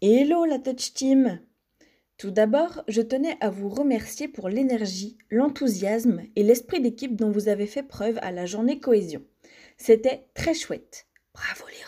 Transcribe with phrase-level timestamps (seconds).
[0.00, 1.40] Hello la Touch Team
[2.16, 7.48] Tout d'abord, je tenais à vous remercier pour l'énergie, l'enthousiasme et l'esprit d'équipe dont vous
[7.48, 9.22] avez fait preuve à la journée cohésion.
[9.76, 11.06] C'était très chouette.
[11.34, 11.84] Bravo les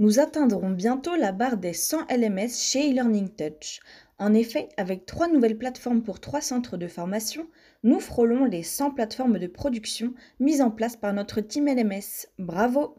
[0.00, 3.80] Nous atteindrons bientôt la barre des 100 LMS chez eLearning Touch.
[4.18, 7.48] En effet, avec trois nouvelles plateformes pour trois centres de formation,
[7.82, 12.28] nous frôlons les 100 plateformes de production mises en place par notre team LMS.
[12.38, 12.96] Bravo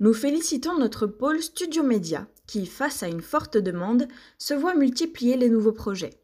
[0.00, 4.08] Nous félicitons notre pôle Studio Média qui, face à une forte demande,
[4.38, 6.17] se voit multiplier les nouveaux projets.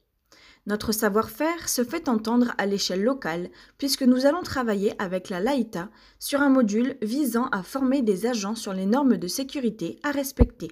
[0.67, 5.91] Notre savoir-faire se fait entendre à l'échelle locale puisque nous allons travailler avec la LAITA
[6.19, 10.69] sur un module visant à former des agents sur les normes de sécurité à respecter.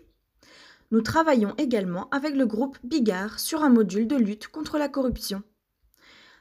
[0.93, 5.43] Nous travaillons également avec le groupe Bigard sur un module de lutte contre la corruption.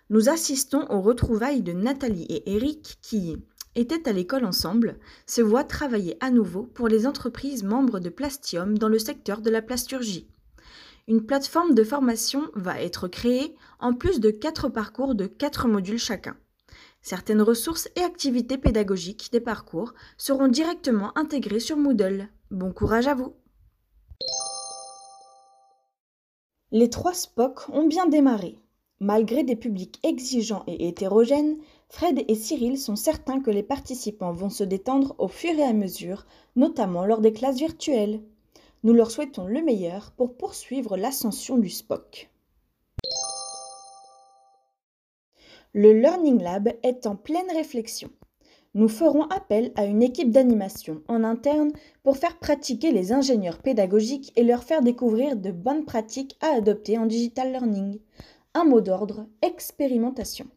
[0.10, 3.38] Nous assistons aux retrouvailles de Nathalie et Eric qui,
[3.76, 8.78] étaient à l'école ensemble, se voient travailler à nouveau pour les entreprises membres de Plastium
[8.78, 10.30] dans le secteur de la plasturgie.
[11.08, 15.98] Une plateforme de formation va être créée en plus de quatre parcours de quatre modules
[15.98, 16.38] chacun.
[17.02, 22.30] Certaines ressources et activités pédagogiques des parcours seront directement intégrées sur Moodle.
[22.52, 23.34] Bon courage à vous
[26.72, 28.60] Les trois Spock ont bien démarré.
[29.00, 31.58] Malgré des publics exigeants et hétérogènes,
[31.90, 35.74] Fred et Cyril sont certains que les participants vont se détendre au fur et à
[35.74, 38.22] mesure, notamment lors des classes virtuelles.
[38.84, 42.32] Nous leur souhaitons le meilleur pour poursuivre l'ascension du Spock.
[45.74, 48.09] Le Learning Lab est en pleine réflexion.
[48.74, 51.72] Nous ferons appel à une équipe d'animation en interne
[52.04, 56.98] pour faire pratiquer les ingénieurs pédagogiques et leur faire découvrir de bonnes pratiques à adopter
[56.98, 58.00] en digital learning.
[58.56, 60.48] Un mot d'ordre, expérimentation.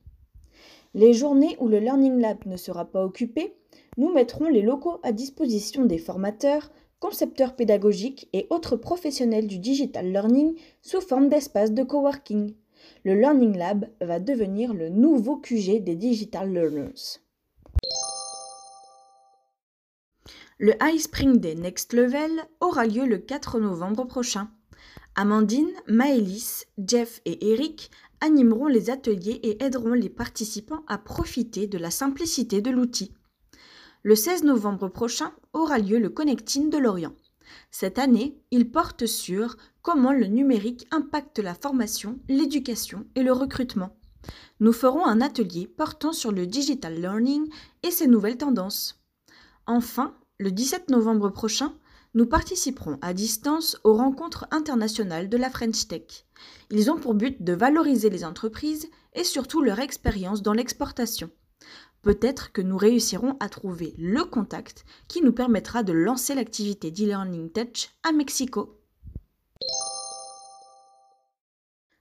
[0.95, 3.57] Les journées où le Learning Lab ne sera pas occupé,
[3.97, 6.71] nous mettrons les locaux à disposition des formateurs,
[7.05, 12.55] concepteurs pédagogiques et autres professionnels du digital learning sous forme d'espaces de coworking.
[13.05, 17.21] Le Learning Lab va devenir le nouveau QG des digital learners.
[20.57, 22.31] Le High Spring Day Next Level
[22.63, 24.49] aura lieu le 4 novembre prochain.
[25.15, 27.91] Amandine, Maëlys, Jeff et Eric
[28.23, 33.13] animeront les ateliers et aideront les participants à profiter de la simplicité de l'outil.
[34.07, 37.15] Le 16 novembre prochain aura lieu le Connecting de Lorient.
[37.71, 43.97] Cette année, il porte sur comment le numérique impacte la formation, l'éducation et le recrutement.
[44.61, 47.49] Nous ferons un atelier portant sur le digital learning
[47.83, 49.03] et ses nouvelles tendances.
[49.67, 51.73] Enfin, le 17 novembre prochain,
[52.13, 56.27] nous participerons à distance aux rencontres internationales de la French Tech.
[56.69, 61.31] Ils ont pour but de valoriser les entreprises et surtout leur expérience dans l'exportation.
[62.05, 67.51] Peut-être que nous réussirons à trouver le contact qui nous permettra de lancer l'activité d'e-learning
[67.51, 68.79] Touch à Mexico.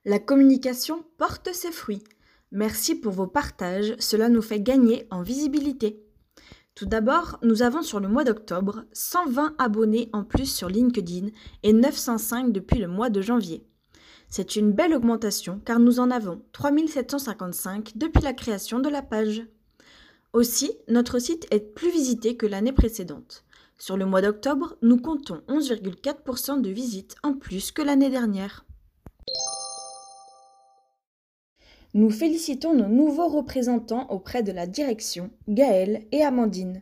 [0.03, 2.03] La communication porte ses fruits.
[2.51, 6.05] Merci pour vos partages, cela nous fait gagner en visibilité.
[6.75, 11.27] Tout d'abord, nous avons sur le mois d'octobre 120 abonnés en plus sur LinkedIn
[11.63, 13.65] et 905 depuis le mois de janvier.
[14.27, 19.43] C'est une belle augmentation car nous en avons 3755 depuis la création de la page.
[20.33, 23.45] Aussi, notre site est plus visité que l'année précédente.
[23.77, 28.65] Sur le mois d'octobre, nous comptons 11,4% de visites en plus que l'année dernière.
[31.93, 36.81] Nous félicitons nos nouveaux représentants auprès de la direction, Gaël et Amandine.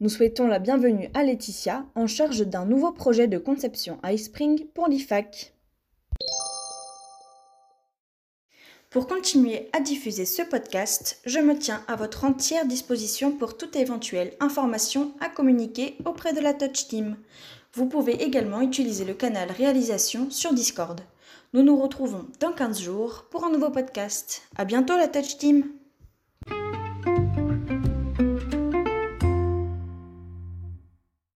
[0.00, 4.88] Nous souhaitons la bienvenue à Laetitia, en charge d'un nouveau projet de conception iSpring pour
[4.88, 5.53] l'IFAC.
[8.94, 13.74] Pour continuer à diffuser ce podcast, je me tiens à votre entière disposition pour toute
[13.74, 17.16] éventuelle information à communiquer auprès de la Touch Team.
[17.72, 21.00] Vous pouvez également utiliser le canal réalisation sur Discord.
[21.54, 24.42] Nous nous retrouvons dans 15 jours pour un nouveau podcast.
[24.54, 25.64] À bientôt la Touch Team!